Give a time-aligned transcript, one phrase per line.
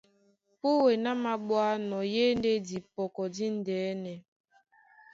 [0.59, 4.13] Púe ná māɓwánɔ́ í e ndé dipɔkɔ díndɛ́nɛ.